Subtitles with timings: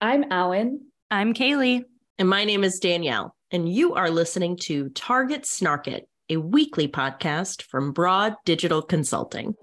[0.00, 0.78] I'm Abhainn.
[1.10, 1.82] I'm Kaleigh.
[2.20, 3.34] And my name is Danielle.
[3.50, 9.56] And you are listening to Target Snark It, a weekly podcast from Broad Digital Consulting.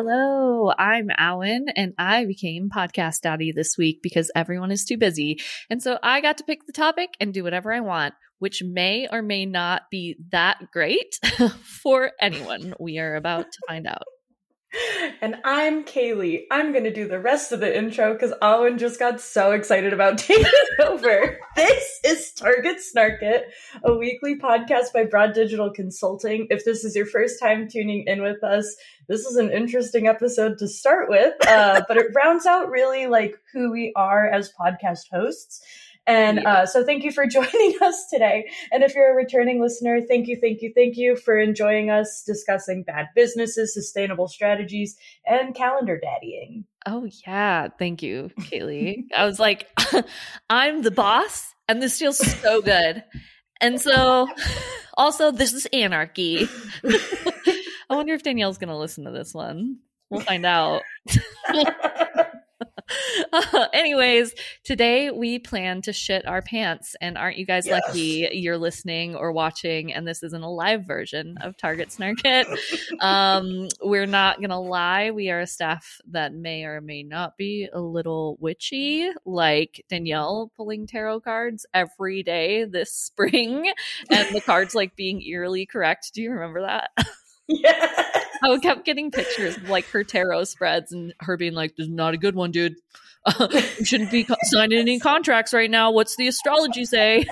[0.00, 5.40] Hello, I'm Abhainn, and I became podcast daddy this week because everyone is too busy.
[5.68, 9.08] And so I got to pick the topic and do whatever I want, which may
[9.10, 11.18] or may not be that great
[11.82, 12.74] for anyone.
[12.78, 14.04] We are about to find out.
[15.22, 16.42] And I'm Kaleigh.
[16.50, 19.92] I'm going to do the rest of the intro because Abhainn just got so excited
[19.92, 20.44] about taking
[20.84, 21.38] over.
[21.56, 23.46] This is Target Snark It,
[23.82, 26.46] a weekly podcast by Broad Digital Consulting.
[26.50, 28.76] If this is your first time tuning in with us,
[29.08, 33.38] this is an interesting episode to start with, uh, but it rounds out really like
[33.52, 35.62] who we are as podcast hosts.
[36.08, 38.50] And uh, so, thank you for joining us today.
[38.72, 42.24] And if you're a returning listener, thank you, thank you, thank you for enjoying us
[42.26, 46.64] discussing bad businesses, sustainable strategies, and calendar daddying.
[46.86, 47.68] Oh, yeah.
[47.78, 49.04] Thank you, Kaleigh.
[49.14, 49.68] I was like,
[50.50, 53.04] I'm the boss, and this feels so good.
[53.60, 54.28] And so,
[54.96, 56.48] also, this is anarchy.
[57.90, 59.78] I wonder if Danielle's going to listen to this one.
[60.08, 60.82] We'll find out.
[63.32, 66.96] Uh, anyways, today we plan to shit our pants.
[67.00, 67.82] And aren't you guys yes.
[67.86, 69.92] lucky you're listening or watching?
[69.92, 72.46] And this isn't a live version of Target Snark It.
[73.00, 75.10] um, we're not going to lie.
[75.10, 80.50] We are a staff that may or may not be a little witchy, like Danielle
[80.56, 83.70] pulling tarot cards every day this spring
[84.10, 86.12] and the cards like being eerily correct.
[86.14, 86.90] Do you remember that?
[87.50, 88.04] Yeah.
[88.42, 91.92] I kept getting pictures of like her tarot spreads and her being like, "This is
[91.92, 92.76] not a good one, dude.
[93.78, 95.90] You shouldn't be signing any contracts right now.
[95.90, 97.26] What's the astrology say?"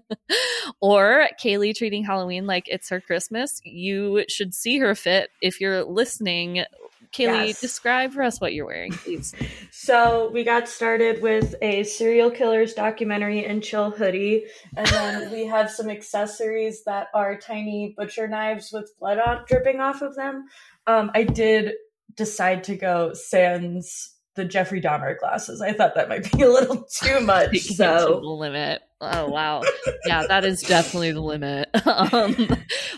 [0.80, 3.60] or Kaleigh treating Halloween like it's her Christmas.
[3.64, 6.64] You should see her fit if you're listening.
[7.12, 7.60] Kaleigh, yes.
[7.60, 9.34] describe for us what you're wearing, please.
[9.72, 14.44] So we got started with a serial killers documentary and chill hoodie,
[14.76, 19.80] and then we have some accessories that are tiny butcher knives with blood on, dripping
[19.80, 20.46] off of them.
[20.86, 21.72] Um, I did
[22.14, 25.60] decide to go sans the Jeffrey Dahmer glasses.
[25.60, 27.58] I thought that might be a little too much.
[27.60, 28.82] so the limit.
[29.00, 29.62] Oh wow,
[30.04, 31.70] yeah, that is definitely the limit.
[31.86, 32.36] um,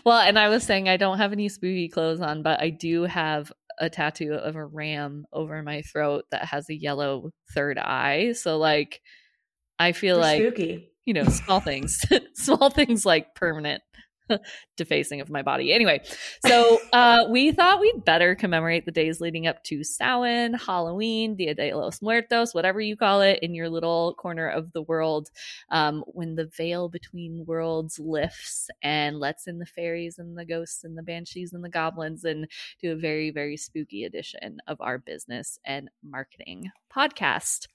[0.04, 3.02] well, and I was saying I don't have any spooky clothes on, but I do
[3.04, 3.52] have
[3.82, 8.32] a tattoo of a ram over my throat that has a yellow third eye.
[8.32, 9.00] So like
[9.78, 10.92] I feel They're like spooky.
[11.04, 12.00] you know, small things.
[12.34, 13.82] small things like permanent
[14.76, 15.72] defacing of my body.
[15.72, 16.00] Anyway,
[16.46, 21.54] so uh, we thought we'd better commemorate the days leading up to Samhain, Halloween, Dia
[21.54, 25.30] de los Muertos, whatever you call it in your little corner of the world,
[25.70, 30.84] um, when the veil between worlds lifts and lets in the fairies and the ghosts
[30.84, 32.46] and the banshees and the goblins and
[32.80, 37.66] do a very, very spooky edition of our business and marketing podcast.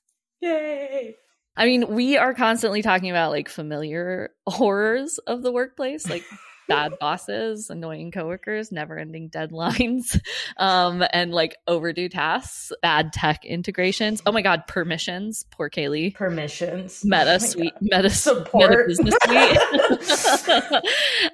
[0.42, 1.18] Yay!
[1.58, 6.24] I mean, we are constantly talking about like familiar horrors of the workplace, like
[6.68, 10.20] bad bosses, annoying coworkers, never-ending deadlines,
[10.58, 14.22] um, and like overdue tasks, bad tech integrations.
[14.26, 15.46] Oh my god, permissions.
[15.50, 16.14] Poor Kaleigh.
[16.14, 17.04] Permissions.
[17.04, 17.74] Meta oh suite.
[17.82, 18.70] Meta support.
[18.70, 20.84] Meta business suite.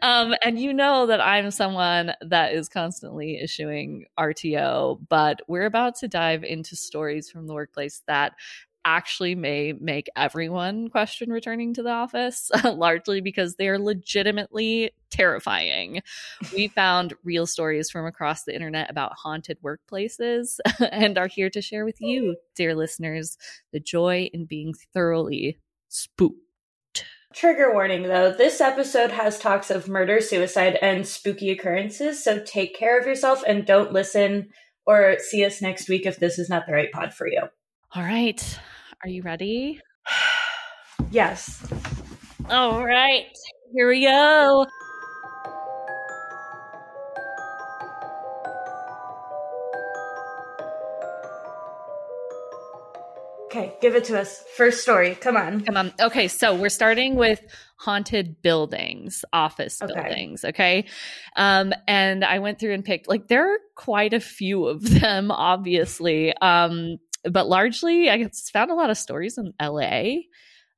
[0.01, 5.95] um, and you know that I'm someone that is constantly issuing RTO, but we're about
[5.97, 8.33] to dive into stories from the workplace that
[8.85, 16.01] actually may make everyone question returning to the office, largely because they're legitimately terrifying.
[16.53, 20.59] we found real stories from across the internet about haunted workplaces
[20.91, 23.37] and are here to share with you, dear listeners,
[23.71, 26.37] the joy in being thoroughly spooked.
[27.33, 32.77] Trigger warning though, this episode has talks of murder, suicide, and spooky occurrences, so take
[32.77, 34.49] care of yourself and don't listen
[34.85, 37.41] or see us next week if this is not the right pod for you.
[37.95, 38.59] All right.
[39.03, 39.81] Are you ready?
[41.11, 41.61] yes.
[42.49, 43.25] All right.
[43.73, 44.65] Here we go.
[53.47, 54.41] Okay, give it to us.
[54.55, 55.15] First story.
[55.15, 55.61] Come on.
[55.65, 55.93] Come on.
[55.99, 57.41] Okay, so we're starting with
[57.75, 59.93] haunted buildings, office okay.
[59.93, 60.45] buildings.
[60.45, 60.85] Okay.
[61.35, 65.29] Um, and I went through and picked like there are quite a few of them,
[65.29, 66.33] obviously.
[66.37, 66.99] Um,
[67.31, 70.21] but largely I found a lot of stories in LA.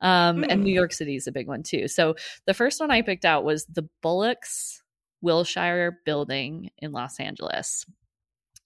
[0.01, 0.45] Um, Hmm.
[0.49, 1.87] And New York City is a big one too.
[1.87, 2.15] So
[2.45, 4.81] the first one I picked out was the Bullocks
[5.21, 7.85] Wilshire Building in Los Angeles.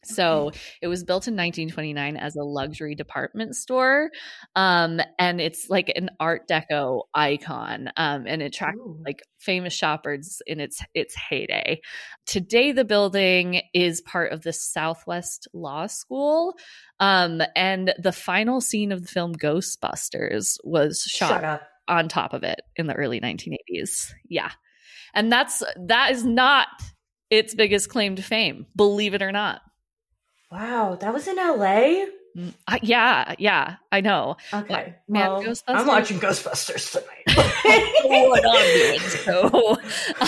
[0.04, 0.51] So
[0.81, 4.12] it was built in 1929 as a luxury department store.
[4.56, 7.90] Um, and it's like an Art Deco icon.
[7.98, 9.01] Um, and it attracted Ooh.
[9.06, 11.81] like famous shoppers in its its heyday.
[12.25, 16.56] Today the building is part of the Southwest Law School.
[17.00, 22.62] Um, and the final scene of the film Ghostbusters was shot on top of it
[22.75, 24.12] in the early 1980s.
[24.30, 24.51] Yeah.
[25.13, 26.68] And that's that is not
[27.30, 29.62] its biggest claim to fame, believe it or not.
[30.51, 32.06] Wow, that was in LA?
[32.38, 34.38] Mm, I- yeah, yeah, I know.
[34.54, 34.96] Okay.
[35.07, 37.25] Man, well, I'm watching Ghostbusters tonight.
[39.25, 39.78] so,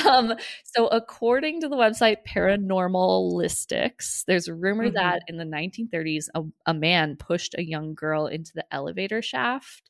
[0.09, 0.33] um,
[0.63, 4.93] so according to the website Paranormalistics, there's a rumor Mhm.
[4.93, 9.89] that in the 1930s, a, a man pushed a young girl into the elevator shaft,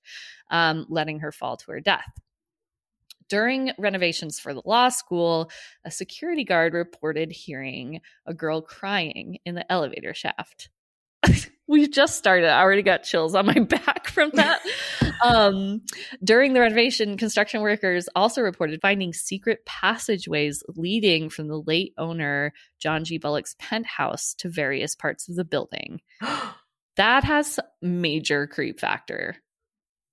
[0.49, 2.11] um, letting her fall to her death.
[3.31, 5.49] During renovations for the law school,
[5.85, 10.69] a security guard reported hearing a girl crying in the elevator shaft.
[11.67, 12.49] we just started.
[12.49, 14.59] I already got chills on my back from that.
[15.23, 15.79] um,
[16.21, 22.51] during the renovation, construction workers also reported finding secret passageways leading from the late owner,
[22.79, 23.17] John G.
[23.17, 26.01] Bullock's penthouse, to various parts of the building.
[26.97, 29.37] That has major creep factor.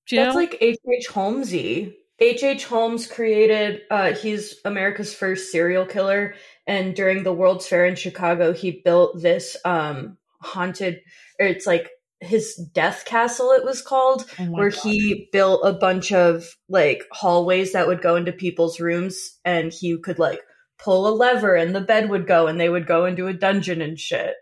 [0.07, 0.41] Do you That's know?
[0.41, 0.79] like H.
[0.89, 1.09] H.
[1.09, 1.97] Holmesy.
[2.21, 2.43] H.
[2.43, 2.65] H.
[2.65, 3.83] Holmes created.
[3.91, 6.35] Uh, he's America's first serial killer,
[6.67, 11.01] and during the World's Fair in Chicago, he built this um, haunted.
[11.39, 13.53] Or it's like his death castle.
[13.53, 14.81] It was called, Oh where God.
[14.83, 19.97] he built a bunch of like hallways that would go into people's rooms, and he
[19.99, 20.41] could like
[20.79, 23.81] pull a lever, and the bed would go, and they would go into a dungeon
[23.81, 24.35] and shit.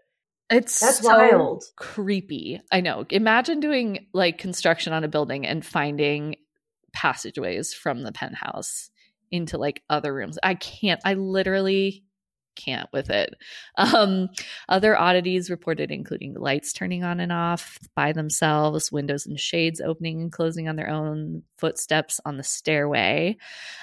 [0.48, 1.64] It's That's so wild.
[1.76, 2.60] creepy.
[2.70, 3.04] I know.
[3.10, 6.36] Imagine doing like construction on a building and finding
[6.96, 8.90] passageways from the penthouse
[9.30, 10.38] into like other rooms.
[10.42, 11.00] I can't.
[11.04, 12.04] I literally
[12.56, 13.34] can't with it.
[13.78, 14.30] Um,
[14.70, 20.22] other oddities reported including lights turning on and off by themselves, windows and shades opening
[20.22, 23.36] and closing on their own, footsteps on the stairway,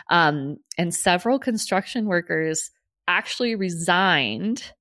[0.10, 2.72] um, and several construction workers
[3.08, 4.74] actually resigned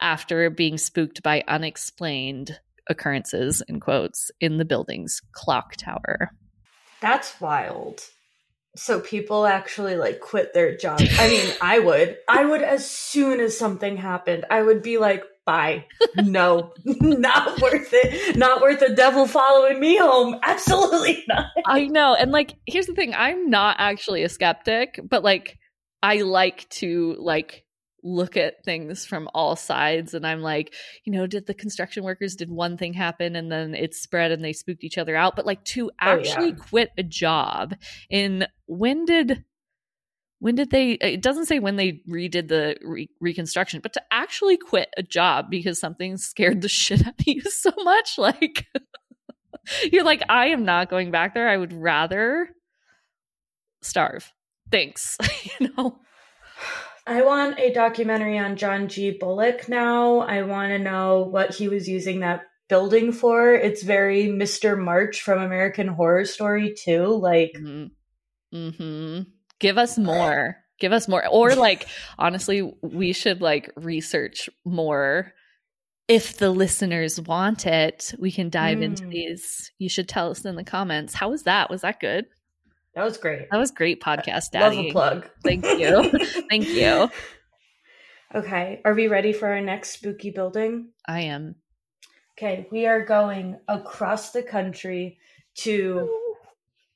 [0.00, 2.58] after being spooked by unexplained
[2.88, 6.30] occurrences in quotes in the building's clock tower.
[7.00, 8.02] That's wild.
[8.76, 11.00] So people actually like quit their job.
[11.00, 12.18] I mean, I would.
[12.28, 14.44] I would as soon as something happened.
[14.50, 15.86] I would be like, bye.
[16.16, 18.36] No, not worth it.
[18.36, 20.38] Not worth the devil following me home.
[20.42, 21.46] Absolutely not.
[21.64, 22.14] I know.
[22.14, 25.58] And like here's the thing, I'm not actually a skeptic, but like
[26.02, 27.64] I like to like
[28.06, 30.72] look at things from all sides and I'm like,
[31.04, 34.44] you know, did the construction workers did one thing happen and then it spread and
[34.44, 36.12] they spooked each other out, but like to Oh, yeah.
[36.12, 37.74] actually quit a job
[38.08, 39.44] in when did
[40.38, 44.02] when did they uh, it doesn't say when they redid the re- reconstruction but to
[44.10, 48.66] actually quit a job because something scared the shit out of you so much like
[49.92, 51.48] you're like i am not going back there.
[51.48, 52.50] I would rather
[53.82, 54.32] starve.
[54.70, 55.16] Thanks
[55.60, 55.98] you know
[57.06, 59.12] I want a documentary on John G.
[59.12, 60.18] Bullock now.
[60.20, 63.52] I want to know what he was using that building for.
[63.54, 64.76] It's very Mr.
[64.76, 67.06] March from American Horror Story, too.
[67.06, 68.68] Like, mm-hmm.
[68.70, 69.20] hmm
[69.58, 71.86] give us more give us more or like
[72.18, 75.32] honestly we should like research more
[76.08, 79.10] if the listeners want it we can dive into Mm.
[79.10, 82.26] these you should tell us in the comments how was that was that good
[82.96, 83.48] that was great.
[83.50, 85.28] that was great podcast Love daddy a plug.
[85.44, 86.10] thank you
[86.50, 87.08] thank you
[88.34, 90.88] Okay, are we ready for our next spooky building?
[91.06, 91.54] i am
[92.36, 95.18] Okay, we are going across the country
[95.56, 96.10] to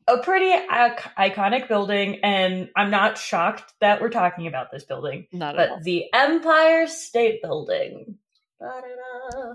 [0.06, 5.28] a pretty ic- iconic building, and I'm not shocked that we're talking about this building,
[5.32, 8.18] not at all the Empire State Building.
[8.60, 9.54] Ba-da-da.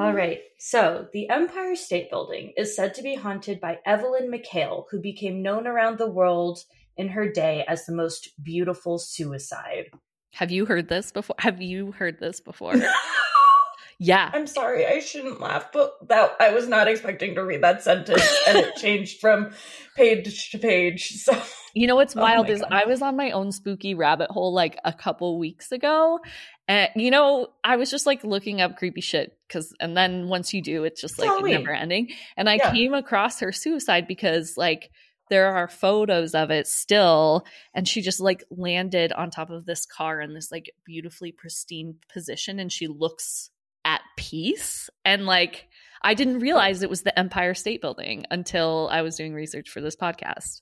[0.00, 4.84] All right, so the Empire State Building is said to be haunted by Evelyn McHale,
[4.90, 6.64] who became known around the world
[6.98, 9.86] in her day as the most beautiful suicide.
[10.34, 12.74] have you heard this before have you heard this before
[13.98, 17.82] yeah I'm sorry, I shouldn't laugh, but that I was not expecting to read that
[17.82, 19.52] sentence, and it changed from
[19.96, 21.12] page to page.
[21.22, 21.40] So
[21.74, 22.72] You know what's Oh wild my is God.
[22.72, 26.18] I was on my own spooky rabbit hole like a couple weeks ago.
[26.66, 30.52] And you know, I was just like looking up creepy shit cuz and then once
[30.52, 31.60] you do it's just like Halloween.
[31.60, 32.08] never ending.
[32.36, 32.72] And I Yeah.
[32.72, 34.90] came across her suicide because like
[35.30, 39.84] there are photos of it still and she just like landed on top of this
[39.86, 43.50] car in this like beautifully pristine position and she looks
[44.28, 45.68] peace and like
[46.02, 49.80] I didn't realize it was the Empire State Building until I was doing research for
[49.80, 50.60] this podcast.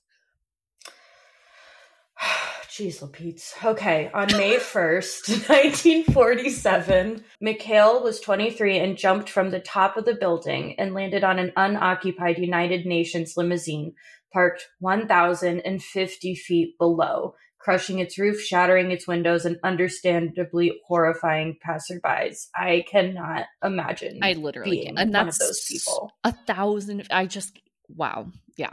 [2.69, 3.53] Jeez, Lapeets.
[3.63, 10.15] Okay, on May 1st, 1947, McHale was 23 and jumped from the top of the
[10.15, 13.93] building and landed on an unoccupied United Nations limousine
[14.33, 17.33] parked 1,050 feet below,
[17.67, 22.47] crushing its roof, shattering its windows, and understandably horrifying passerbys.
[22.55, 24.19] I cannot imagine.
[24.21, 24.97] I literally being.
[24.97, 26.13] And one of those people.
[26.23, 27.05] a thousand.
[27.11, 27.59] I just,
[27.89, 28.27] wow.
[28.55, 28.71] Yeah,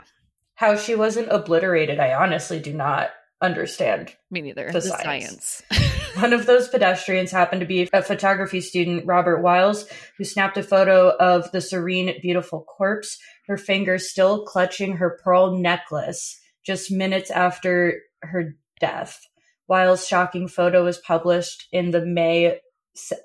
[0.53, 3.09] How she wasn't obliterated, I honestly do not
[3.41, 4.15] understand.
[4.31, 4.67] me neither.
[4.67, 5.61] The The, science.
[5.69, 5.91] science.
[6.15, 10.63] One of those pedestrians happened to be a photography student, Robert Wiles, who snapped a
[10.63, 17.29] photo of the serene, beautiful corpse, her fingers still clutching her pearl necklace just minutes
[17.29, 19.27] after her death.
[19.67, 22.59] Wiles' shocking photo was published in the May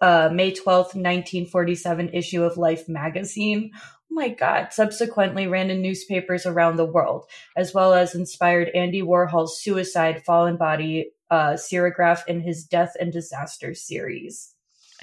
[0.00, 3.70] uh, May 12th, 1947 issue of Life magazine.
[3.74, 4.72] Oh my God.
[4.72, 7.26] Subsequently ran in newspapers around the world,
[7.56, 13.12] as well as inspired Andy Warhol's Suicide Fallen Body uh, serigraph in his Death and
[13.12, 14.52] Disaster series.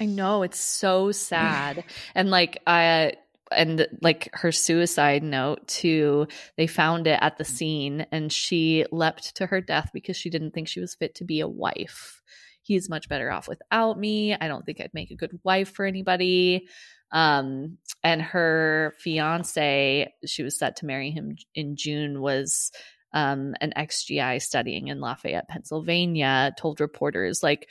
[0.00, 3.14] I know it's so sad, and like I
[3.50, 6.26] and like her suicide note too.
[6.56, 10.52] They found it at the scene, and she leapt to her death because she didn't
[10.52, 12.22] think she was fit to be a wife.
[12.62, 14.34] He's much better off without me.
[14.34, 16.68] I don't think I'd make a good wife for anybody.
[17.12, 22.70] Um, and her fiance, she was set to marry him in June, was
[23.14, 27.68] um, an ex-GI studying in Lafayette, Pennsylvania, told reporters like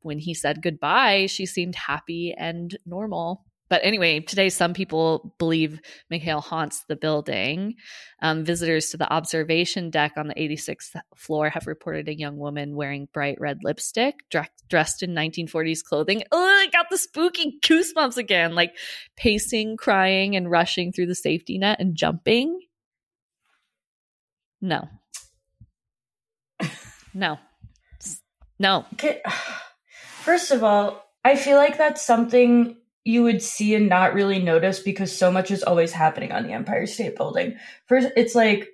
[0.00, 3.44] when he said goodbye, she seemed happy and normal.
[3.70, 5.80] But anyway, today some people believe
[6.12, 7.74] McHale haunts the building.
[8.20, 12.76] Um, visitors to the observation deck on the 86th floor have reported a young woman
[12.76, 16.22] wearing bright red lipstick, dre- dressed in 1940s clothing.
[16.30, 18.76] Oh, I got the spooky goosebumps again, like
[19.16, 22.60] pacing, crying, and rushing through the safety net and jumping.
[24.60, 24.88] No.
[27.14, 27.38] No.
[28.58, 28.84] No.
[30.22, 34.80] First of all, I feel like that's something you would see and not really notice
[34.80, 37.56] because so much is always happening on the Empire State Building.
[37.86, 38.68] First, it's like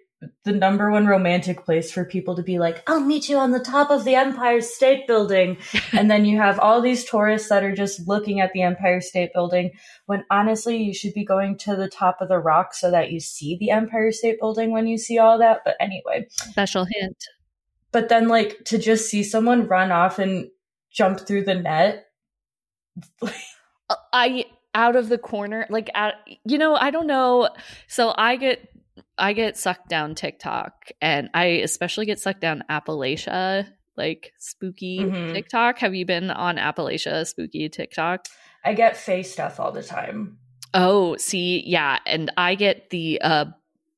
[0.45, 3.59] the number one romantic place for people to be like, I'll meet you on the
[3.61, 5.57] top of the Empire State Building.
[5.93, 9.33] and then you have all these tourists that are just looking at the Empire State
[9.33, 9.73] Building
[10.07, 13.19] when honestly you should be going to the top of the rock so that you
[13.19, 15.63] see the Empire State Building when you see all that.
[15.65, 17.25] But anyway, Special hint.
[17.91, 20.51] but then like to just see someone run off and
[20.93, 22.07] jump through the net.
[23.91, 27.49] Uh, I out of the corner like at, you know i don't know
[27.89, 28.69] so i get
[29.19, 33.67] i get sucked down tiktok and i especially get sucked down appalachia
[33.97, 35.35] like spooky Mhm.
[35.35, 38.27] tiktok have you been on appalachia spooky tiktok
[38.65, 40.39] I get face stuff all the time.
[40.73, 43.47] oh see yeah and i get the uh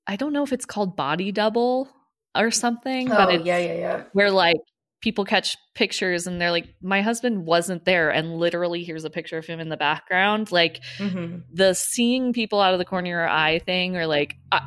[0.07, 1.91] i don't know if it's called body double
[2.35, 4.03] or something but oh it's yeah, yeah, yeah.
[4.15, 4.57] where like
[5.03, 9.37] people catch pictures and they're like my husband wasn't there and literally here's a picture
[9.37, 10.51] of him in the background.
[10.51, 14.37] Like hmm the seeing people out of the corner of your eye thing or like
[14.51, 14.63] I,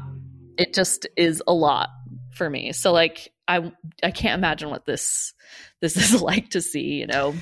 [0.57, 1.89] it just is a lot
[2.33, 2.73] for me.
[2.73, 5.33] So like i i can't imagine what this
[5.79, 7.33] this is like to see you know?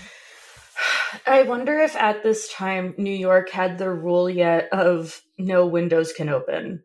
[1.26, 6.14] I wonder if at this time New York had the rule yet of no windows
[6.14, 6.84] can open.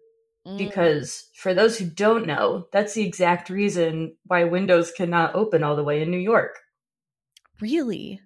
[0.48, 0.56] Mm.
[0.56, 5.76] Because for those who don't know, that's the exact reason why windows cannot open all
[5.76, 6.56] the way in New York.
[7.60, 8.20] really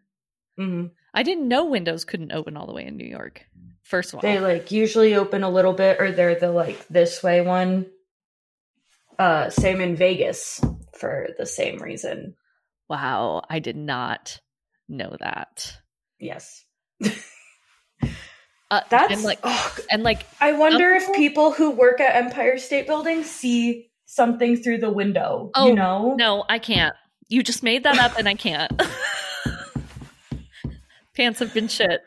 [0.58, 3.46] hmm i didn't know windows couldn't open all the way in new york
[3.82, 7.22] first of all They like usually open a little bit, or they're the like this
[7.22, 7.86] way one.
[9.18, 10.60] Uh, same in Vegas
[10.98, 12.34] for the same reason.
[12.90, 14.40] wow i did not
[14.88, 15.78] know that
[16.20, 16.64] Yes,
[18.72, 22.58] uh, that's and like oh, and like I wonder if people- who work at Empire
[22.58, 25.50] State Building see something through the window.
[25.54, 26.94] Oh, you know, no i can't
[27.28, 28.70] you just made that up and i can't
[31.16, 32.00] pants have been shit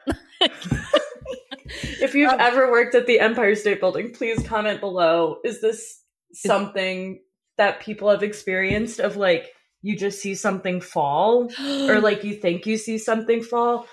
[2.00, 5.40] if you've Um, ever worked at the Empire State Building, please comment below.
[5.44, 6.02] Is this
[6.34, 7.22] something
[7.58, 11.50] that people have experienced of like you just see something fall
[11.90, 13.88] or like you think you see something fall?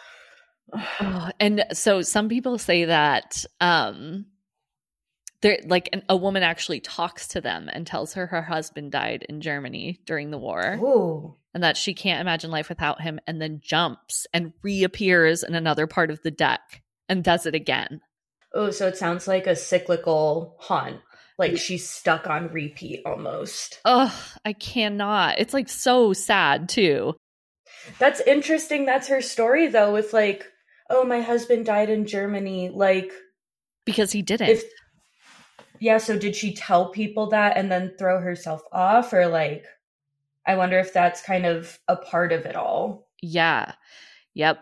[0.73, 4.27] Oh, and so some people say that um
[5.43, 9.27] there like an, a woman actually talks to them and tells her her husband died
[9.29, 11.37] in Germany during the war Ooh.
[11.53, 15.87] and that she can't imagine life without him and then jumps and reappears in another
[15.87, 18.01] part of the deck and does it again.
[18.55, 21.01] Oh, so it sounds like a cyclical haunt.
[21.39, 23.81] Like she's stuck on repeat almost.
[23.85, 24.15] Oh,
[24.45, 25.39] I cannot.
[25.39, 27.17] It's like so sad too.
[27.99, 28.85] That's interesting.
[28.85, 30.47] That's her story though, with like,
[30.93, 32.71] oh, my husband died in Germany.
[32.73, 33.11] Like,
[33.85, 34.51] because he didn't.
[34.51, 34.65] If
[35.81, 39.65] yeah, so did she tell people that and then throw herself off, or like?
[40.47, 43.09] I wonder if that's kind of a part of it all.
[43.21, 43.75] Yeah.
[44.35, 44.59] Yep.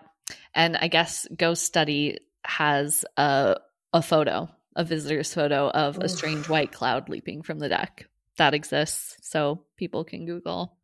[0.55, 3.57] And I guess Ghost Study has a
[3.93, 8.07] a photo, a visitor's photo of a strange white cloud leaping from the deck.
[8.37, 10.79] That exists, so people can Google.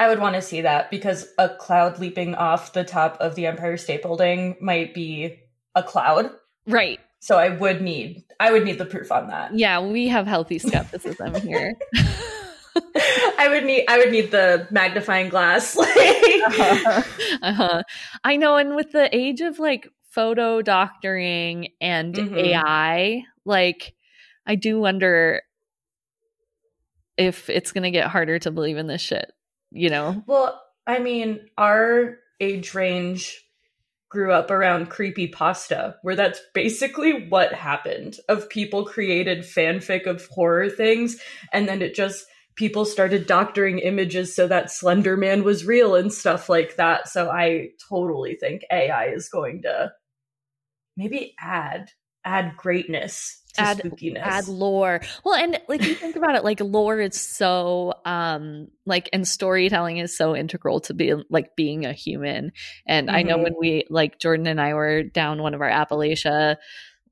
[0.00, 3.46] I would want to see that because a cloud leaping off the top of the
[3.46, 5.38] Empire State Building might be
[5.74, 6.30] a cloud.
[6.66, 6.98] Right.
[7.18, 9.54] So I would need I would need the proof on that.
[9.54, 11.74] Yeah, we have healthy skepticism here.
[13.38, 15.76] I would need I would need the magnifying glass.
[15.78, 17.02] uh-huh.
[17.42, 17.82] Uh-huh.
[18.24, 22.38] I know, and with the age of like photo doctoring and mm-hmm.
[22.38, 23.94] AI, like
[24.46, 25.42] I do wonder
[27.16, 29.30] if it's gonna get harder to believe in this shit,
[29.70, 30.22] you know?
[30.26, 33.44] Well, I mean, our age range
[34.08, 40.26] grew up around creepy pasta where that's basically what happened of people created fanfic of
[40.26, 41.16] horror things
[41.52, 46.12] and then it just people started doctoring images so that Slender Man was real and
[46.12, 47.08] stuff like that.
[47.08, 49.92] So I totally think AI is going to
[50.96, 51.88] maybe add
[52.24, 54.20] add greatness add spookiness.
[54.20, 59.08] add lore well and like you think about it like lore is so um like
[59.12, 62.52] and storytelling is so integral to be like being a human
[62.86, 63.16] and mm-hmm.
[63.16, 63.44] i know mm-hmm.
[63.44, 66.56] when we like jordan and i were down one of our appalachia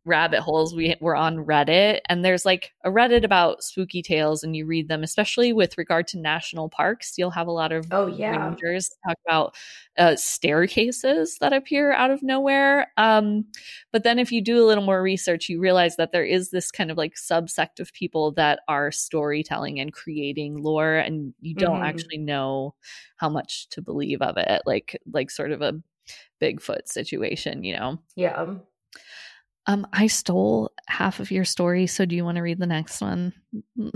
[0.05, 4.57] rabbit holes we were on reddit and there's like a reddit about spooky tales and
[4.57, 7.15] you read them especially with regard to national parks.
[7.19, 8.49] You'll have a lot of oh yeah.
[8.49, 9.55] rangers talk about
[9.99, 13.45] uh, staircases that appear out of nowhere um,
[13.93, 16.71] but then if you do a little more research you realize that there is this
[16.71, 21.77] kind of like subsect of people that are storytelling and creating lore and you don't
[21.77, 21.85] mm-hmm.
[21.85, 22.75] actually know
[23.17, 25.75] how much to believe of it like like sort of a
[26.41, 27.99] bigfoot situation you know?
[28.17, 28.55] Yeah
[29.69, 33.03] um, I stole half of your story, so do you want to read the next
[33.03, 33.35] one?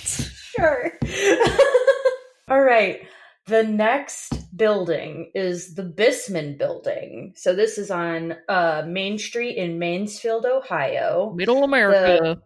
[0.00, 0.92] sure.
[2.48, 3.02] All right.
[3.46, 7.34] The next building is the Bissman Building.
[7.36, 11.34] So this is on uh, Main Street in Mansfield, Ohio.
[11.36, 12.40] Middle America.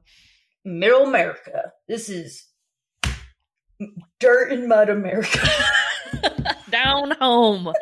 [0.64, 1.72] The middle America.
[1.86, 2.48] This is
[4.18, 5.48] dirt and mud America.
[6.70, 7.72] down home.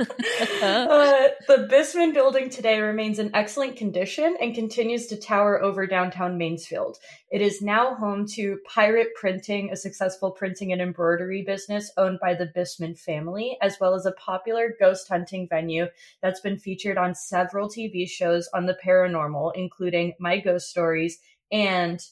[0.00, 6.38] Uh, the Bissman building today remains in excellent condition and continues to tower over downtown
[6.38, 6.98] Mansfield.
[7.30, 12.34] It is now home to Pirate Printing, a successful printing and embroidery business owned by
[12.34, 15.86] the Bissman family, as well as a popular ghost hunting venue
[16.22, 21.18] that's been featured on several TV shows on the paranormal, including My Ghost Stories
[21.52, 22.04] and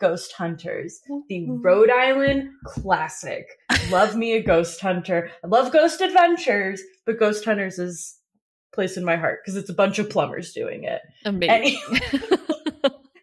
[0.00, 1.60] Ghost Hunters, the.
[1.62, 3.46] Rhode Island classic.
[3.90, 5.30] love me a Ghost Hunter.
[5.44, 8.18] I love Ghost Adventures, but Ghost Hunters is
[8.72, 11.02] place in my heart because it's a bunch of plumbers doing it.
[11.24, 11.80] Amazing.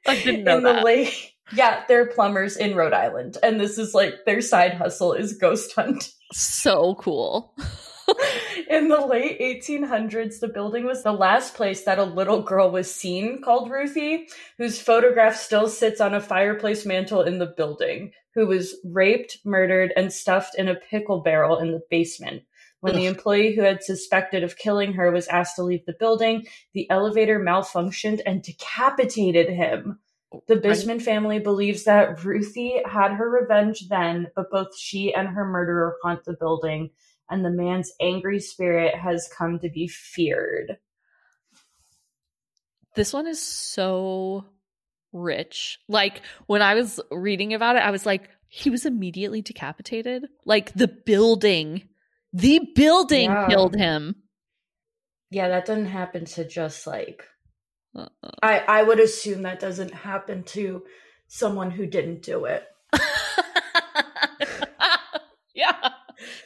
[0.08, 0.78] I didn't know in that.
[0.78, 5.14] The late, yeah, they're plumbers in Rhode Island, and this is like their side hustle
[5.14, 6.12] is ghost hunt.
[6.34, 7.56] So cool.
[8.70, 12.94] In the late 1800s, the building was the last place that a little girl was
[12.94, 18.48] seen called Ruthie, whose photograph still sits on a fireplace mantle in the building, who
[18.48, 22.44] was raped, murdered, and stuffed in a pickle barrel in the basement.
[22.82, 26.46] When the employee who had suspected of killing her was asked to leave the building,
[26.74, 29.98] the elevator malfunctioned and decapitated him.
[30.32, 35.30] Oh, the Bissman family believes that Ruthie had her revenge then, but both she and
[35.30, 36.92] her murderer haunt the building
[37.30, 40.78] and the man's angry spirit has come to be feared.
[42.96, 44.46] This one is so
[45.12, 45.80] rich.
[45.88, 50.28] Like when I was reading about it, I was like, he was immediately decapitated.
[50.46, 51.90] Like the building,
[52.32, 53.48] the building yeah.
[53.48, 54.16] killed him.
[55.32, 57.24] Yeah, that doesn't happen to just like.
[57.96, 58.32] Uh-uh.
[58.42, 60.84] I I would assume that doesn't happen to
[61.28, 62.66] someone who didn't do it.
[65.54, 65.90] yeah.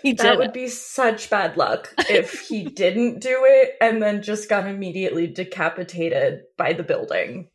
[0.02, 4.50] He that would be such bad luck if he didn't do it and then just
[4.50, 7.50] got immediately decapitated by the building.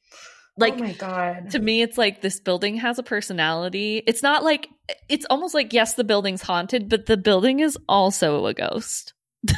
[0.56, 1.50] Oh like, oh my god.
[1.50, 4.02] To me, it's like this building has a personality.
[4.06, 4.68] It's not like
[5.08, 9.14] it's almost like yes, the building's haunted, but the building is also a ghost.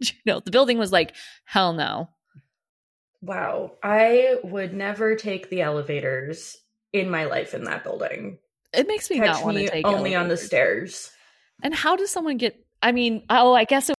[0.00, 2.08] you know, the building was like, hell no.
[3.22, 3.72] Wow.
[3.82, 6.56] I would never take the elevators
[6.92, 8.38] in my life in that building.
[8.72, 10.22] It makes me Catch not want to take only elevators.
[10.22, 11.10] on the stairs.
[11.62, 12.64] And how does someone get?
[12.82, 13.96] I mean, oh, I guess it.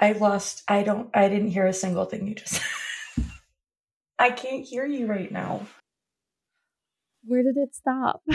[0.00, 0.62] I lost.
[0.68, 1.08] I don't.
[1.14, 2.60] I didn't hear a single thing you just.
[4.18, 5.66] I can't hear you right now.
[7.24, 8.22] Where did it stop?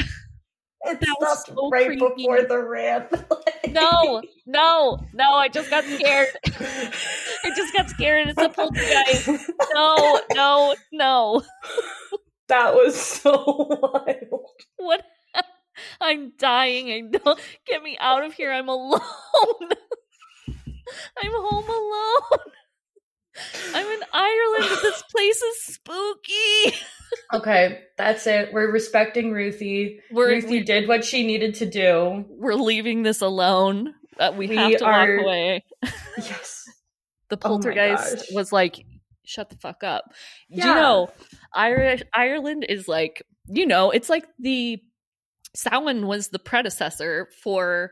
[0.86, 2.16] It That was stopped so right creepy.
[2.16, 3.12] before the rant.
[3.70, 5.34] No, no, no!
[5.34, 6.30] I just got scared.
[6.46, 8.30] I just got scared.
[8.30, 9.52] It's a poltergeist.
[9.74, 11.44] No, no, no!
[12.50, 13.32] That was so
[13.82, 14.46] wild.
[14.78, 15.04] What?
[16.02, 16.92] I'm dying.
[16.92, 18.52] I don't get me out of here.
[18.52, 19.00] I'm alone.
[21.24, 22.40] I'm home alone.
[23.74, 24.80] I'm in Ireland.
[24.82, 26.78] This place is spooky.
[27.34, 28.52] Okay, that's it.
[28.54, 30.00] We're respecting Ruthie.
[30.12, 32.26] We're Ruthie we, did what she needed to do.
[32.30, 33.94] we're leaving this alone.
[34.20, 35.64] Uh, we, We have to are- walk away.
[36.18, 36.66] Yes.
[37.30, 38.32] The Oh poltergeist gosh.
[38.34, 38.84] was like,
[39.24, 40.04] "Shut the fuck up."
[40.52, 40.74] Do you Yeah.
[40.74, 41.10] know,
[41.54, 44.80] Irish Ireland is like, you know, it's like the
[45.56, 47.92] Samhain was the predecessor for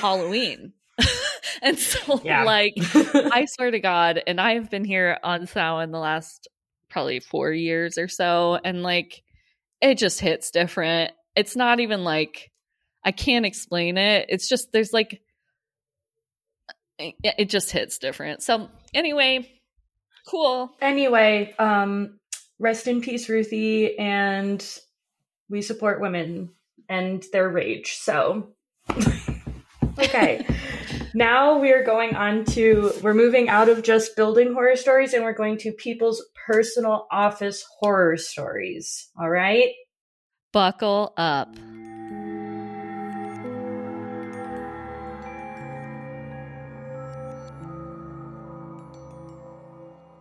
[0.00, 0.72] Halloween,
[1.62, 2.44] and so Yeah.
[2.44, 6.48] like I swear to God, and I have been here on Samhain the last
[6.90, 9.22] probably four years or so, and like
[9.80, 11.12] it just hits different.
[11.36, 12.50] It's not even like
[13.04, 14.26] I can't explain it.
[14.28, 15.20] It's just there's like
[16.98, 18.42] it, it just hits different.
[18.42, 19.48] So anyway,
[20.26, 20.70] cool.
[20.80, 22.17] anyway, um,
[22.58, 24.64] rest in peace, Ruthie, and
[25.48, 26.50] we support women
[26.88, 27.94] and their rage.
[27.94, 28.48] So,
[29.98, 30.46] okay.
[31.14, 35.24] now we are going on to, we're moving out of just building horror stories and
[35.24, 39.08] we're going to people's personal office horror stories.
[39.18, 39.70] All right.
[40.52, 41.54] Buckle up.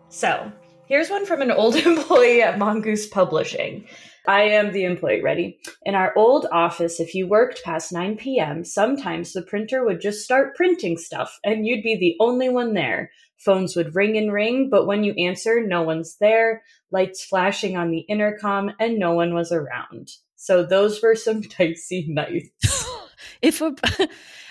[0.09, 0.51] So
[0.87, 3.87] here's one from an old employee at Mongoose Publishing.
[4.27, 5.21] I am the employee.
[5.21, 5.59] Ready?
[5.83, 10.23] In our old office, if you worked past 9 p.m., sometimes the printer would just
[10.23, 13.11] start printing stuff and you'd be the only one there.
[13.37, 17.91] Phones would ring and ring, but when you answer, no one's there, lights flashing on
[17.91, 20.09] the intercom, and no one was around.
[20.35, 22.89] So those were some dicey nights.
[23.41, 23.75] if a,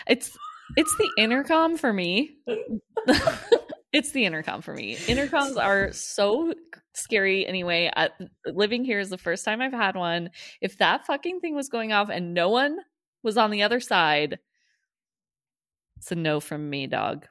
[0.06, 0.36] it's
[0.76, 2.36] it's the intercom for me.
[3.96, 4.96] It's the intercom for me.
[4.96, 6.52] Intercoms are so
[6.92, 7.90] scary anyway.
[7.96, 8.10] I,
[8.44, 10.30] living here is the first time I've had one.
[10.60, 12.76] If that fucking thing was going off and no one
[13.22, 14.38] was on the other side,
[15.96, 17.26] it's a no from me, dog.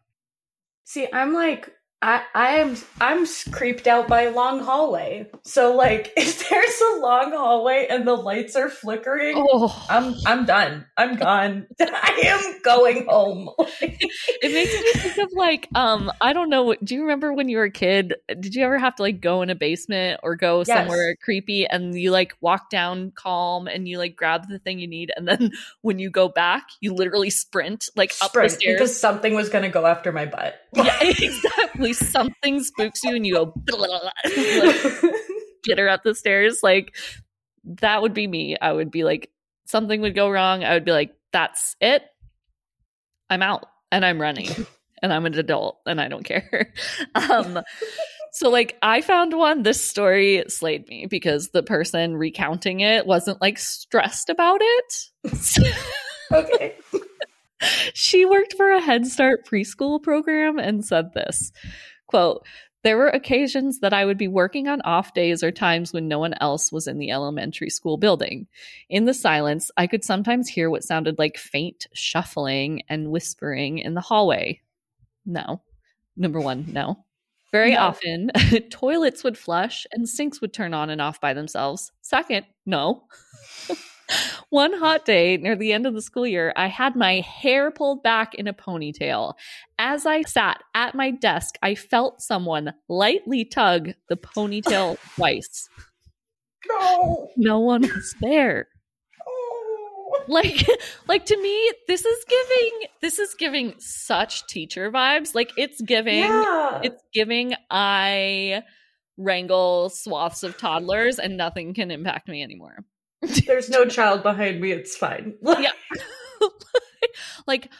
[0.86, 5.30] See, I'm like, I, I am, I'm creeped out by long hallway.
[5.43, 10.46] So, like, if there's a long hallway and the lights are flickering, Oh, I'm, I'm
[10.46, 10.86] done.
[10.98, 11.68] I'm gone.
[11.80, 13.50] I am going home.
[13.60, 16.76] it makes me think of like um I don't know.
[16.84, 18.16] Do you remember when you were a kid?
[18.28, 20.68] Did you ever have to like go in a basement or go Yes.
[20.68, 24.88] somewhere creepy and you like walk down calm and you like grab the thing you
[24.88, 28.80] need and then when you go back you literally sprint like up the stairs.
[28.80, 30.56] because something was going to go after my butt.
[30.74, 31.94] yeah, exactly.
[31.94, 34.02] Something spooks you and you go like,
[35.65, 36.60] get her up the stairs.
[36.63, 36.95] Like
[37.65, 38.58] that would be me.
[38.62, 39.32] I would be like
[39.65, 40.63] something would go wrong.
[40.63, 42.04] I would be like, that's it.
[43.30, 44.49] I'm out and I'm running
[45.01, 46.73] and I'm an adult and I don't care.
[47.15, 47.60] um
[48.32, 53.41] so like I found one this story slayed me because the person recounting it wasn't
[53.41, 55.10] like stressed about it.
[56.32, 56.75] okay.
[57.93, 61.51] she worked for a Head Start preschool program and said this
[62.08, 62.45] quote,
[62.86, 66.19] there were occasions that I would be working on off days or times when no
[66.19, 68.45] one else was in the elementary school building.
[68.89, 73.95] In the silence, I could sometimes hear what sounded like faint shuffling and whispering in
[73.95, 74.62] the hallway.
[75.26, 75.63] No.
[76.15, 77.04] Number one, no.
[77.52, 77.80] Very No.
[77.80, 78.30] often,
[78.69, 81.91] toilets would flush and sinks would turn on and off by themselves.
[82.02, 83.06] Second, no.
[84.50, 88.04] One hot day near the end of the school year, I had my hair pulled
[88.04, 89.34] back in a ponytail.
[89.80, 95.68] As I sat at my desk, I felt someone lightly tug the ponytail twice.
[96.70, 97.30] No.
[97.36, 98.68] No one was there.
[99.28, 100.24] Oh.
[100.28, 100.65] Like
[101.08, 105.36] like to me, this is giving this is giving such teacher vibes.
[105.36, 106.82] Like it's giving Yeah.
[106.84, 108.63] it's giving I
[109.18, 112.84] wrangle swaths of toddlers and nothing can impact me anymore.
[113.48, 114.72] There's no child behind me.
[114.72, 115.36] It's fine.
[115.44, 115.72] Yeah.
[117.48, 117.72] like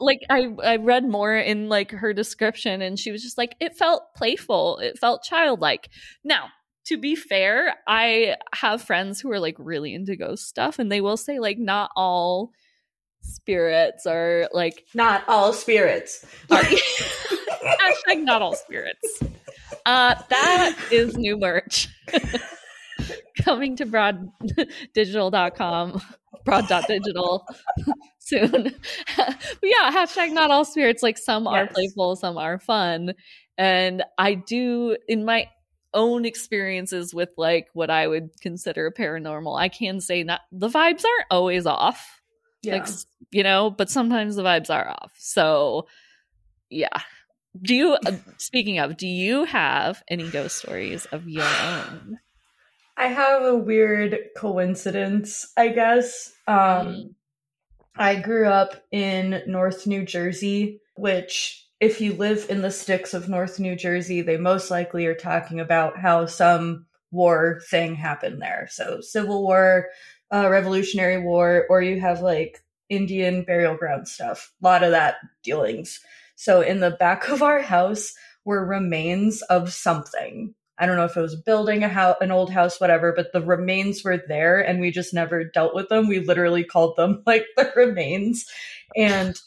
[0.00, 3.76] like I I read more in like her description and she was just like it
[3.76, 4.78] felt playful.
[4.78, 5.88] It felt childlike.
[6.24, 6.48] Now,
[6.86, 11.00] to be fair, I have friends who are like really into ghost stuff and they
[11.00, 12.50] will say like not all
[13.22, 16.24] spirits are like Not all spirits.
[16.50, 19.22] are hashtag not all spirits.
[19.86, 21.88] Uh that is new merch.
[23.42, 26.02] Coming to broaddigital.com,
[26.44, 27.46] broad.digital
[28.18, 28.74] soon.
[29.16, 31.02] but yeah, hashtag not all spirits.
[31.02, 33.14] Like some are playful, some are fun.
[33.58, 35.48] And I do in my
[35.92, 41.04] own experiences with like what I would consider paranormal, I can say not the vibes
[41.04, 42.20] aren't always off.
[42.62, 42.76] Yeah.
[42.76, 42.88] Like
[43.30, 45.12] you know, but sometimes the vibes are off.
[45.18, 45.86] So
[46.68, 47.00] yeah.
[47.60, 52.20] Do you uh, speaking of, do you have any ghost stories of your own?
[53.00, 56.32] I have a weird coincidence, I guess.
[56.46, 57.14] Um Mm.
[57.96, 63.28] I grew up in North New Jersey, which if you live in the sticks of
[63.28, 68.68] North New Jersey, they most likely are talking about how some war thing happened there.
[68.70, 69.88] So Civil War,
[70.32, 74.52] uh, Revolutionary War, or you have like Indian burial ground stuff.
[74.62, 76.00] A lot of that dealings.
[76.36, 80.54] So in the back of our house were remains of something.
[80.80, 83.32] I don't know if it was a building, a house, an old house, whatever, but
[83.32, 86.08] the remains were there and we just never dealt with them.
[86.08, 88.46] We literally called them like the remains.
[88.96, 89.38] And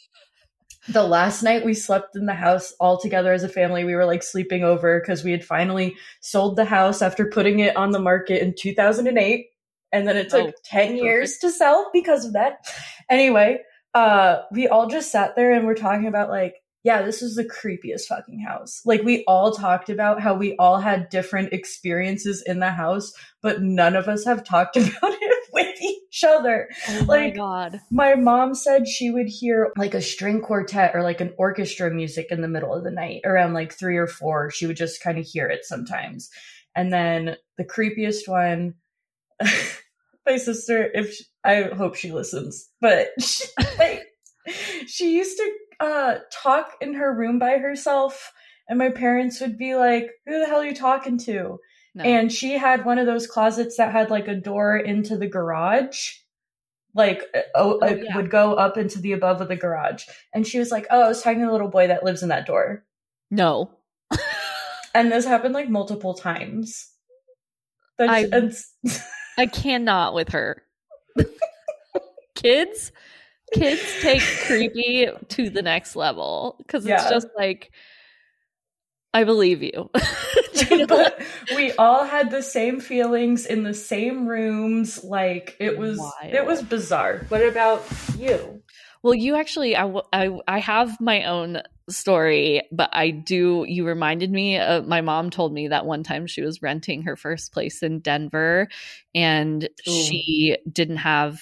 [0.88, 4.06] the last night we slept in the house all together as a family, we were
[4.06, 8.00] like sleeping over because we had finally sold the house after putting it on the
[8.00, 9.48] market in 2008.
[9.92, 12.68] And then it took Oh, 10 years to sell because of that.
[13.10, 13.60] Anyway,
[13.94, 17.46] uh, we all just sat there and we're talking about like, yeah, this is the
[17.46, 18.82] creepiest fucking house.
[18.86, 23.62] Like we all talked about how we all had different experiences in the house, but
[23.62, 26.70] none of us have talked about it with each other.
[26.90, 27.80] Oh my god.
[27.90, 32.28] My mom said she would hear like a string quartet or like an orchestra music
[32.30, 34.52] in the middle of the night around like three or four.
[34.52, 36.30] She would just kind of hear it sometimes.
[36.76, 38.74] And then the creepiest one,
[40.26, 43.46] my sister, if she, I hope she listens, but she,
[43.78, 44.04] like,
[44.88, 45.52] she used to
[45.84, 48.32] uh, talk in her room by herself.
[48.70, 51.60] And my parents would be like, Who the hell are you talking to?
[51.96, 52.04] No.
[52.04, 56.14] And she had one of those closets that had like a door into the garage.
[56.96, 58.16] Like, uh, oh, Oh, it yeah.
[58.16, 60.06] would go up into the above of the garage.
[60.34, 62.30] And she was like, Oh, I was talking to the little boy that lives in
[62.30, 62.86] that door.
[63.30, 63.70] no.
[64.96, 66.88] And this happened like multiple times.
[67.98, 70.62] That's, I- I cannot with her.
[72.36, 72.92] kids,
[73.54, 77.10] kids take creepy to the next level because it's Yeah.
[77.10, 77.72] just like,
[79.14, 79.90] I believe you.
[80.56, 80.88] Do you know?
[80.88, 81.22] but
[81.56, 85.04] we all had the same feelings in the same rooms.
[85.04, 87.26] Like it was, it was bizarre.
[87.30, 87.86] What about
[88.18, 88.62] you?
[89.04, 93.66] well, you actually, I, I, I have my own story, but I do.
[93.68, 94.58] You reminded me.
[94.58, 98.00] Of, my mom told me that one time she was renting her first place in
[98.00, 98.70] Denver,
[99.14, 99.92] and Ooh.
[99.92, 101.42] she didn't have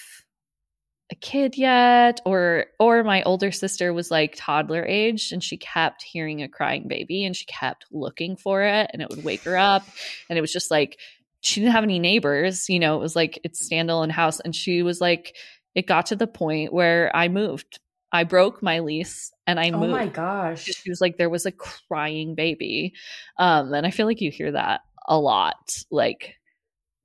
[1.12, 6.02] a kid yet or or my older sister was like toddler aged and she kept
[6.02, 9.56] hearing a crying baby and she kept looking for it and it would wake her
[9.58, 9.84] up
[10.30, 10.98] and it was just like
[11.42, 14.82] she didn't have any neighbors you know it was like it's standalone house and she
[14.82, 15.36] was like
[15.74, 17.78] it got to the point where i moved
[18.10, 20.64] i broke my lease and i moved Oh my gosh.
[20.64, 22.94] she was like there was a crying baby
[23.38, 26.36] um and i feel like you hear that a lot like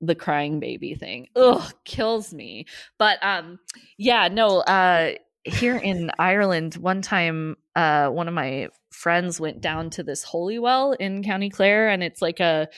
[0.00, 1.28] the crying baby thing.
[1.36, 2.66] Ugh kills me.
[2.98, 3.58] But um
[3.96, 9.88] yeah no uh here in ireland one time uh one of my friends went down
[9.88, 12.68] to this holy well in county clare and it's like a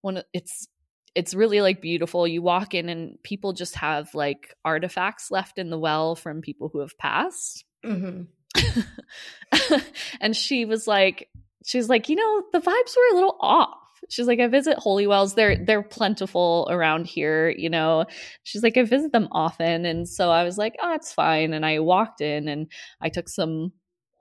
[0.00, 0.68] one it's
[1.14, 2.28] it's really like beautiful.
[2.28, 6.68] You walk in and people just have like artifacts left in the well from people
[6.68, 7.64] who have passed.
[7.82, 8.24] Hmm
[10.20, 11.28] and she was like
[11.64, 15.06] she's like you know the vibes were a little off she's like i visit holy
[15.06, 18.04] wells they're they're plentiful around here you know.
[18.44, 19.84] She's like i visit them often.
[19.84, 21.52] And so i was like oh it's fine.
[21.52, 23.72] And i walked in and i took some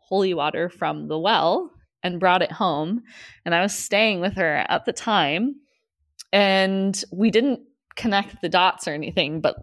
[0.09, 1.71] holy water from the well
[2.03, 3.01] and brought it home.
[3.45, 5.55] And i was staying with her at the time.
[6.33, 7.61] And we didn't
[7.95, 9.55] connect the dots or anything but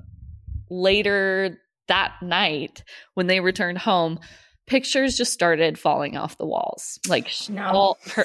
[0.70, 2.82] later that night
[3.14, 4.18] when they returned home
[4.66, 6.98] pictures just started falling off the walls.
[7.08, 7.64] Like No.
[7.66, 8.24] all her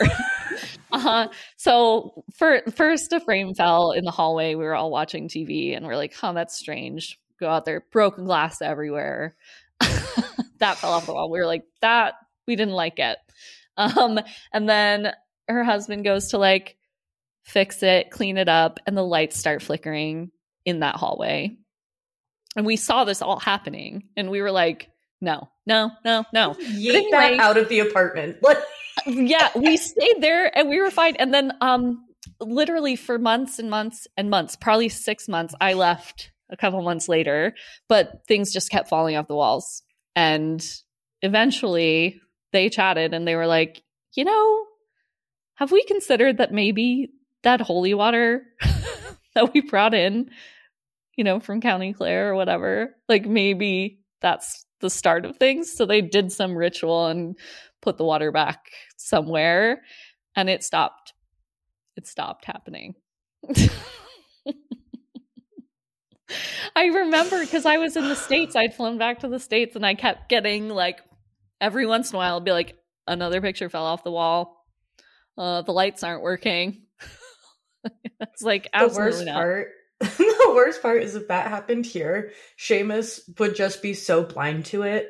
[0.91, 1.29] uh-huh.
[1.57, 5.85] So for, first a frame fell in the hallway we were all watching tv and
[5.85, 7.19] we're like oh that's strange.
[7.39, 9.35] Go out there broken glass everywhere.
[10.59, 11.29] That fell off the wall.
[11.29, 12.15] We were like that
[12.47, 13.19] we didn't like it.
[13.75, 14.19] Um
[14.51, 15.13] and then
[15.47, 16.77] her husband goes to like
[17.43, 20.31] fix it clean it up and the lights start flickering
[20.65, 21.55] in that hallway.
[22.55, 24.89] And we saw this all happening and we were like
[25.21, 26.55] no no no no.
[26.55, 28.37] Yeet anyway- that out of the apartment.
[29.05, 31.15] Yeah, we stayed there and we were fine.
[31.17, 32.05] And then, um,
[32.39, 37.09] literally for months and months and months, probably six months, I left a couple months
[37.09, 37.55] later,
[37.87, 39.83] but things just kept falling off the walls.
[40.15, 40.65] And
[41.21, 42.21] eventually
[42.53, 43.83] they chatted and they were like,
[44.15, 44.65] you know,
[45.55, 47.09] have we considered that maybe
[47.43, 48.43] that holy water
[49.35, 50.29] that we brought in,
[51.15, 55.71] you know, from County Clare or whatever, like maybe that's the start of things.
[55.71, 57.35] So they did some ritual and
[57.87, 59.81] put the water back somewhere
[60.35, 61.13] and it stopped.
[61.95, 62.95] it stopped happening.
[66.75, 69.85] I remember because I was in the States, I'd flown back to the States and
[69.85, 70.99] I kept getting like
[71.61, 72.75] every once in a while, it'd be like
[73.07, 74.65] another picture fell off the wall.
[75.37, 76.83] Uh, the lights aren't working.
[78.19, 79.35] It's like the worst not.
[79.35, 79.69] part.
[80.01, 84.81] the worst part is if that happened here, Seamus would just be so blind to
[84.81, 85.09] it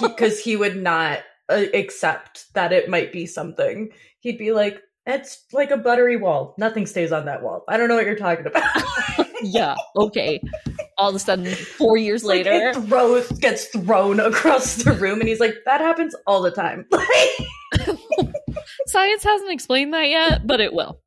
[0.00, 3.90] because he, he, would not Uh, accept that it might be something.
[4.20, 6.54] He'd be like, "It's like a buttery wall.
[6.58, 7.64] Nothing stays on that wall.
[7.68, 9.74] I don't know what you're talking about." yeah.
[9.96, 10.40] Okay.
[10.96, 15.18] All of a sudden, four years like later, it throws gets thrown across the room,
[15.20, 16.86] and he's like, "That happens all the time."
[18.86, 21.00] Science hasn't explained that yet, but it will.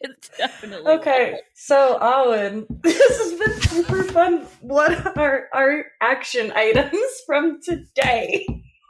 [0.00, 1.32] It's definitely okay.
[1.32, 1.40] Will.
[1.54, 4.46] So, Abhainn, this has been super fun.
[4.60, 8.46] What are our action items from today?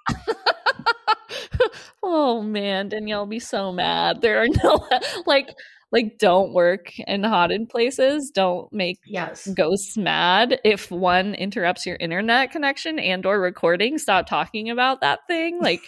[2.03, 4.21] oh man, Danielle will be so mad.
[4.21, 4.87] There are no
[5.27, 5.55] like
[5.93, 8.31] like don't work in haunted places.
[8.31, 9.47] Don't make yes.
[9.55, 10.61] ghosts mad.
[10.65, 15.61] If one interrupts your internet connection and or recording stop talking about that thing.
[15.65, 15.83] Like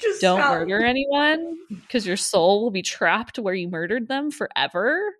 [0.00, 0.52] Just don't stop.
[0.52, 5.14] murder anyone because your soul will be trapped where you murdered them forever.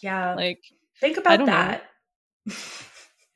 [0.00, 0.34] Yeah.
[0.34, 0.60] Like
[1.00, 1.84] think about that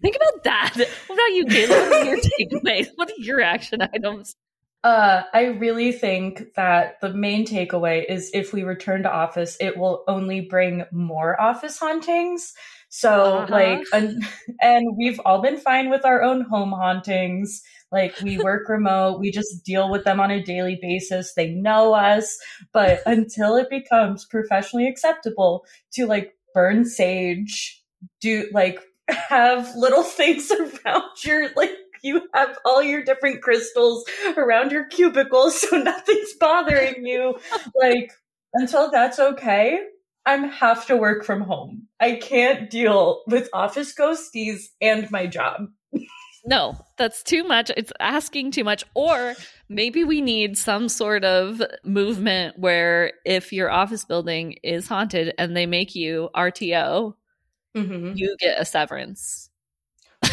[0.05, 0.75] think about that
[1.07, 1.69] what about you Kaleigh?
[1.69, 4.37] what are your takeaways what are your action items
[4.85, 9.79] uh, I really think that the main takeaway is if we return to office, it
[9.79, 12.53] will only bring more office hauntings.
[12.90, 13.47] So, uh-huh.
[13.51, 14.23] like, and,
[14.61, 17.62] and we've all been fine with our own home hauntings.
[17.90, 21.33] Like, we work remote, we just deal with them on a daily basis.
[21.33, 22.37] They know us.
[22.75, 25.64] But until it becomes professionally acceptable
[25.95, 27.83] to, like, burn sage,
[28.21, 31.71] do, like, have little things around your, like,
[32.03, 34.05] you have all your different crystals
[34.37, 37.35] around your cubicle so nothing's bothering you.
[37.81, 38.12] like,
[38.53, 39.81] until that's okay,
[40.27, 41.88] I'm have to work from home.
[42.01, 45.67] I can't deal with office ghosties and my job.
[46.47, 47.71] no, that's too much.
[47.77, 48.85] It's asking too much.
[48.95, 49.35] Or
[49.69, 55.57] maybe we need some sort of movement where if your office building is haunted and
[55.57, 57.14] they make you RTO,
[57.75, 58.13] mm-hmm.
[58.15, 59.51] you get a severance.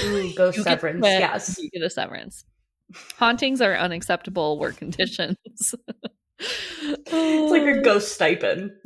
[0.04, 1.06] Ooh, ghost severance.
[1.06, 1.58] yes.
[1.60, 2.46] You get a severance.
[3.18, 5.38] Hauntings are unacceptable work conditions.
[6.40, 8.72] it's like a ghost stipend.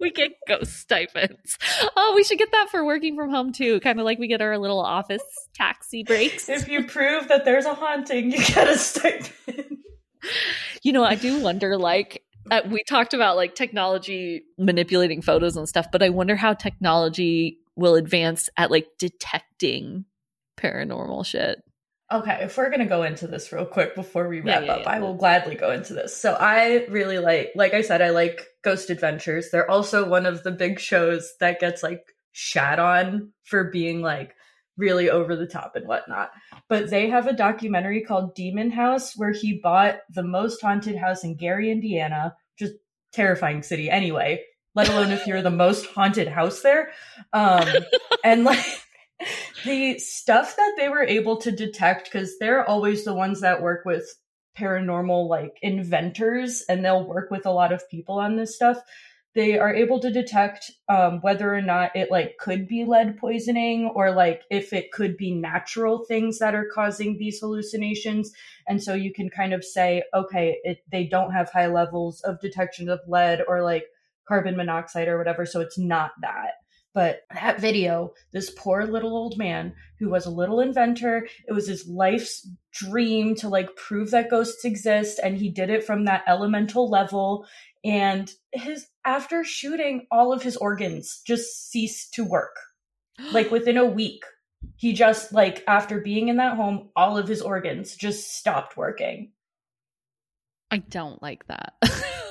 [0.00, 1.56] we get ghost stipends.
[1.96, 3.80] Oh, we should get that for working from home too.
[3.80, 5.22] Kind of like we get our little office
[5.54, 6.48] taxi breaks.
[6.48, 9.78] If you prove that there's a haunting, you get a stipend.
[10.82, 15.68] You know, I do wonder like uh, we talked about like technology manipulating photos and
[15.68, 20.04] stuff, but I wonder how technology will advance at like detecting
[20.58, 21.62] paranormal shit.
[22.12, 24.80] Okay, if we're gonna go into this real quick before we wrap yeah, yeah, up,
[24.82, 24.90] yeah.
[24.90, 26.16] I will gladly go into this.
[26.16, 29.50] So I really like, like I said, I like Ghost Adventures.
[29.50, 34.34] They're also one of the big shows that gets like shat on for being like
[34.76, 36.30] really over the top and whatnot.
[36.68, 41.24] But they have a documentary called Demon House where he bought the most haunted house
[41.24, 42.74] in Gary, Indiana, just
[43.12, 44.42] terrifying city anyway,
[44.74, 46.92] let alone if you're the most haunted house there.
[47.32, 47.68] Um,
[48.24, 48.64] and like
[49.64, 53.84] the stuff that they were able to detect, because they're always the ones that work
[53.84, 54.06] with
[54.58, 58.78] paranormal like inventors and they'll work with a lot of people on this stuff
[59.34, 63.86] they are able to detect um, whether or not it like could be lead poisoning
[63.94, 68.32] or like if it could be natural things that are causing these hallucinations.
[68.66, 72.40] And so you can kind of say okay it, they don't have high levels of
[72.40, 73.86] detection of lead or like
[74.26, 76.59] carbon monoxide or whatever so it's not that
[76.92, 81.68] but that video, this poor little old man who was a little inventor, it was
[81.68, 85.20] his life's dream to like prove that ghosts exist.
[85.22, 87.46] And he did it from that elemental level.
[87.84, 92.56] And his, after shooting, all of his organs just ceased to work.
[93.32, 94.24] like within a week,
[94.76, 99.32] he just, like, after being in that home, all of his organs just stopped working.
[100.70, 101.74] I don't like that.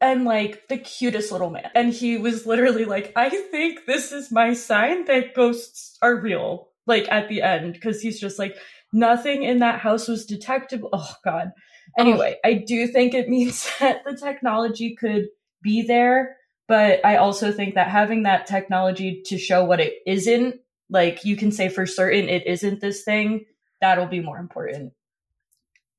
[0.00, 1.70] and like the cutest little man.
[1.74, 6.68] And he was literally like, I think this is my sign that ghosts are real.
[6.86, 8.56] Like at the end, because he's just like,
[8.92, 10.90] nothing in that house was detectable.
[10.92, 11.52] Oh God.
[11.98, 12.48] Anyway, oh.
[12.48, 15.28] I do think it means that the technology could
[15.62, 16.36] be there,
[16.68, 20.56] but I also think that having that technology to show what it isn't,
[20.90, 23.46] like you can say for certain it isn't this thing,
[23.80, 24.92] that'll be more important.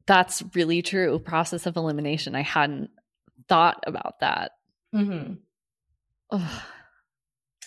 [0.05, 1.19] That's really true.
[1.19, 2.33] Process of elimination.
[2.33, 2.89] I hadn't
[3.47, 4.51] thought about that.
[4.95, 5.33] Mm-hmm.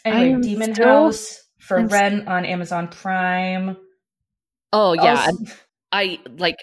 [0.05, 3.76] Anyway, Demon still, House for I'm rent on Amazon Prime.
[4.72, 5.53] Oh yeah, also-
[5.93, 6.57] I like.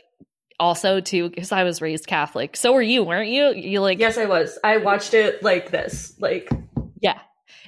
[0.59, 2.55] also too because I was raised Catholic.
[2.57, 3.53] So were you, weren't you?
[3.53, 4.57] You like Yes, I was.
[4.63, 6.13] I watched it like this.
[6.19, 6.49] Like
[6.99, 7.19] yeah.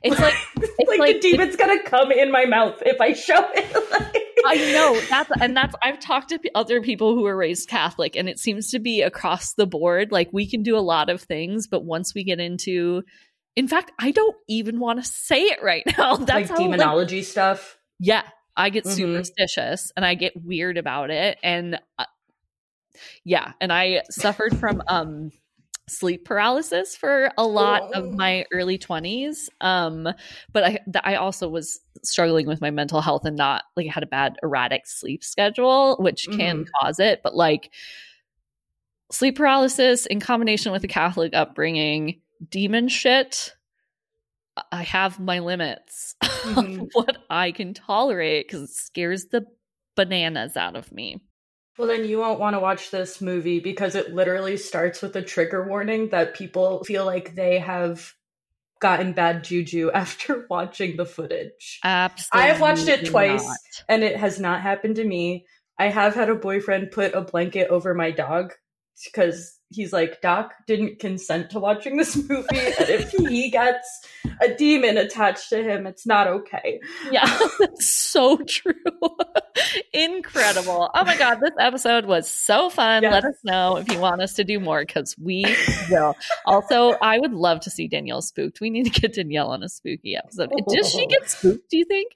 [0.02, 3.46] It's like it's like, like the demon's gonna come in my mouth if I show
[3.54, 3.76] it.
[3.92, 8.16] Like- I know that's and that's I've talked to other people who were raised Catholic
[8.16, 11.22] and it seems to be across the board like we can do a lot of
[11.22, 13.04] things but once we get into
[13.56, 16.64] in fact I don't even want to say it right now that's like how, like,
[16.72, 17.78] demonology stuff.
[18.00, 18.24] yeah
[18.56, 18.96] I get Mhm.
[18.96, 22.06] superstitious and I get weird about it and uh,
[23.24, 25.32] yeah and I suffered from um
[25.90, 28.00] sleep paralysis for a lot Oh.
[28.02, 30.08] of my early 20s um
[30.54, 33.92] but I th- I also was struggling with my mental health and not like I
[33.92, 37.72] had a bad erratic sleep schedule which can cause it but like
[39.12, 43.54] sleep paralysis in combination with a Catholic upbringing demon shit
[44.72, 46.82] I have my limits Mhm.
[46.84, 49.46] of what I can tolerate because it scares the
[49.96, 51.22] bananas out of me.
[51.80, 55.22] Well, then you won't want to watch this movie because it literally starts with a
[55.22, 58.14] trigger warning that people feel like they have
[58.82, 61.80] gotten bad juju after watching the footage.
[61.86, 62.50] Absolutely.
[62.50, 63.46] I have watched it twice.
[63.46, 63.58] not.
[63.88, 65.46] and it has not happened to me.
[65.78, 68.52] I have had a boyfriend put a blanket over my dog
[69.06, 73.88] because he's like, Doc didn't consent to watching this movie, and if he gets
[74.42, 76.80] a demon attached to him, it's not okay.
[77.12, 77.26] Yeah,
[77.60, 78.74] that's so true.
[79.94, 80.90] Incredible.
[80.94, 83.04] Oh my God, this episode was so fun.
[83.04, 83.12] Yes.
[83.14, 85.46] Let us know if you want us to do more because we
[85.90, 86.16] will.
[86.46, 88.62] Also, I would love to see Danielle spooked.
[88.62, 90.52] We need to get Danielle on a spooky episode.
[90.68, 92.14] Does she get spooked, do you think?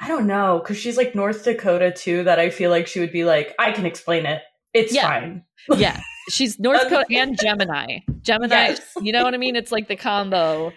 [0.00, 2.24] I don't know because she's like North Dakota too.
[2.24, 4.42] That I feel like she would be like, I can explain it.
[4.74, 5.08] It's Yeah.
[5.08, 5.42] fine.
[5.76, 6.00] Yeah.
[6.28, 8.00] She's North Dakota and Gemini.
[8.22, 8.92] Gemini, Yes.
[9.00, 9.56] you know what I mean?
[9.56, 10.72] It's like the combo.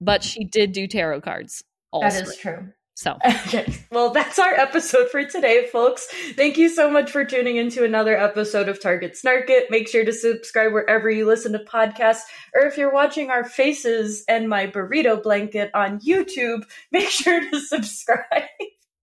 [0.00, 1.62] But she did do tarot cards
[1.92, 2.08] also.
[2.08, 2.68] That is true.
[2.96, 3.72] So Okay.
[3.90, 6.06] Well, that's our episode for today, folks.
[6.34, 9.70] Thank you so much for tuning into another episode of Target Snark It.
[9.70, 12.22] Make sure to subscribe wherever you listen to podcasts,
[12.54, 17.60] or if you're watching our faces and my burrito blanket on YouTube, make sure to
[17.60, 18.48] subscribe.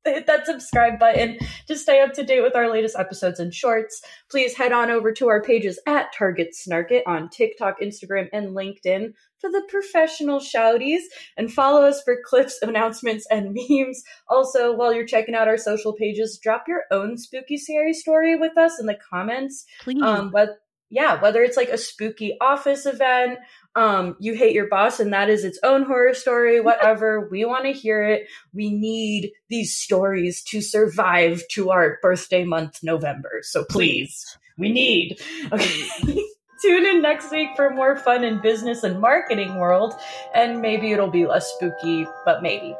[0.05, 1.37] Hit that subscribe button
[1.67, 4.01] to stay up to date with our latest episodes and shorts.
[4.29, 8.55] Please head on over to our pages at Target Snark It on TikTok, Instagram, and
[8.55, 11.01] LinkedIn for the professional shouties
[11.37, 14.03] and follow us for clips, announcements, and memes.
[14.27, 18.57] Also, while you're checking out our social pages, drop your own spooky scary story with
[18.57, 19.65] us in the comments.
[19.83, 20.01] please.
[20.01, 20.59] Um, but
[20.91, 23.39] yeah, whether it's like a spooky office event,
[23.75, 27.65] um, you hate your boss and that is its own horror story, whatever, we want
[27.65, 28.27] to hear it.
[28.53, 33.39] We need these stories to survive to our birthday month, November.
[33.41, 35.19] So please, we need.
[35.51, 35.87] Okay.
[36.61, 39.95] Tune in next week for more fun in business and marketing world,
[40.35, 42.75] and maybe it'll be less spooky, but maybe.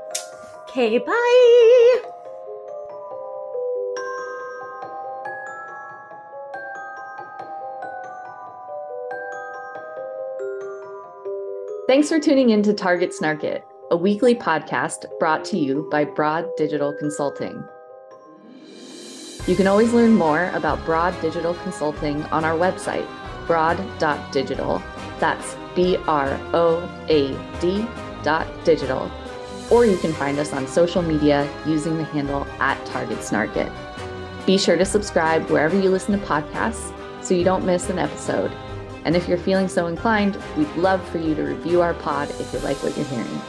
[0.70, 2.21] Okay, bye.
[11.92, 16.06] Thanks for tuning in to Target Snark It, a weekly podcast brought to you by
[16.06, 17.62] Broad Digital Consulting.
[19.46, 23.06] You can always learn more about Broad Digital Consulting on our website,
[23.46, 24.82] broad.digital.
[25.20, 27.86] That's B R O A D
[28.24, 29.12] dot digital.
[29.70, 33.70] Or you can find us on social media using the handle at Target Snark It.
[34.46, 38.50] Be sure to subscribe wherever you listen to podcasts so you don't miss an episode.
[39.06, 42.54] And if you're feeling so inclined, we'd love for you to review our pod if
[42.54, 43.42] you like what you're hearing.